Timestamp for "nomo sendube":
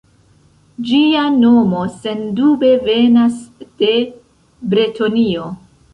1.41-2.71